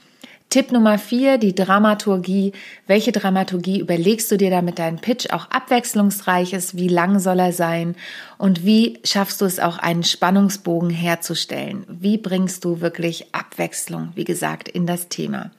Tipp 0.50 0.72
Nummer 0.72 0.98
vier, 0.98 1.36
die 1.36 1.54
Dramaturgie. 1.54 2.52
Welche 2.86 3.12
Dramaturgie 3.12 3.80
überlegst 3.80 4.30
du 4.30 4.38
dir, 4.38 4.48
damit 4.48 4.78
dein 4.78 4.96
Pitch 4.96 5.28
auch 5.30 5.50
abwechslungsreich 5.50 6.54
ist? 6.54 6.74
Wie 6.74 6.88
lang 6.88 7.18
soll 7.18 7.38
er 7.38 7.52
sein? 7.52 7.96
Und 8.38 8.64
wie 8.64 8.98
schaffst 9.04 9.42
du 9.42 9.44
es 9.44 9.60
auch, 9.60 9.76
einen 9.76 10.04
Spannungsbogen 10.04 10.88
herzustellen? 10.88 11.84
Wie 11.86 12.16
bringst 12.16 12.64
du 12.64 12.80
wirklich 12.80 13.26
Abwechslung, 13.32 14.12
wie 14.14 14.24
gesagt, 14.24 14.68
in 14.68 14.86
das 14.86 15.08
Thema? 15.08 15.50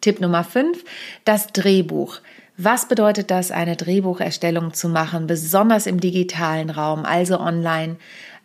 Tipp 0.00 0.22
Nummer 0.22 0.42
fünf, 0.42 0.84
das 1.26 1.48
Drehbuch. 1.48 2.20
Was 2.56 2.88
bedeutet 2.88 3.30
das, 3.30 3.50
eine 3.50 3.76
Drehbucherstellung 3.76 4.72
zu 4.72 4.88
machen, 4.88 5.26
besonders 5.26 5.86
im 5.86 6.00
digitalen 6.00 6.70
Raum, 6.70 7.04
also 7.04 7.38
online? 7.40 7.96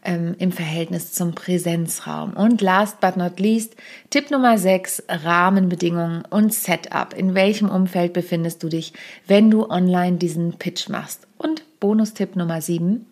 Ähm, 0.05 0.35
im 0.39 0.51
Verhältnis 0.51 1.11
zum 1.11 1.35
Präsenzraum. 1.35 2.33
Und 2.33 2.61
last 2.61 3.01
but 3.01 3.17
not 3.17 3.39
least, 3.39 3.75
Tipp 4.09 4.31
Nummer 4.31 4.57
6, 4.57 5.03
Rahmenbedingungen 5.09 6.23
und 6.29 6.53
Setup. 6.53 7.13
In 7.13 7.35
welchem 7.35 7.69
Umfeld 7.69 8.13
befindest 8.13 8.63
du 8.63 8.69
dich, 8.69 8.93
wenn 9.27 9.51
du 9.51 9.69
online 9.69 10.17
diesen 10.17 10.53
Pitch 10.53 10.89
machst? 10.89 11.27
Und 11.37 11.63
Bonustipp 11.79 12.35
Nummer 12.35 12.61
7, 12.61 13.05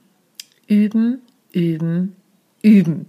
üben, 0.67 1.21
üben, 1.51 2.15
üben. 2.61 3.07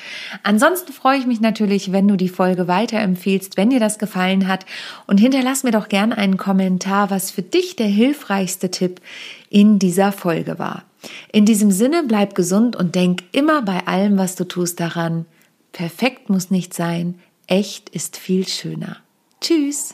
Ansonsten 0.43 0.91
freue 0.91 1.19
ich 1.19 1.28
mich 1.28 1.39
natürlich, 1.39 1.91
wenn 1.91 2.08
du 2.08 2.15
die 2.15 2.30
Folge 2.30 2.67
weiterempfiehlst, 2.67 3.58
wenn 3.58 3.69
dir 3.69 3.80
das 3.80 4.00
gefallen 4.00 4.48
hat 4.48 4.65
und 5.08 5.19
hinterlass 5.19 5.63
mir 5.63 5.71
doch 5.71 5.88
gern 5.88 6.12
einen 6.12 6.38
Kommentar, 6.38 7.10
was 7.12 7.32
für 7.32 7.43
dich 7.43 7.76
der 7.76 7.88
hilfreichste 7.88 8.71
Tipp 8.71 9.02
in 9.50 9.80
dieser 9.80 10.12
Folge 10.12 10.58
war. 10.60 10.84
In 11.32 11.45
diesem 11.45 11.71
Sinne 11.71 12.04
bleib 12.08 12.34
gesund 12.34 12.76
und 12.76 12.95
denk 12.95 13.24
immer 13.32 13.62
bei 13.62 13.86
allem, 13.86 14.17
was 14.17 14.36
du 14.36 14.45
tust, 14.45 14.80
daran, 14.80 15.26
Perfekt 15.71 16.30
muss 16.30 16.52
nicht 16.52 16.74
sein, 16.74 17.19
echt 17.48 17.89
ist 17.89 18.17
viel 18.17 18.48
schöner. 18.48 18.98
Tschüss! 19.41 19.93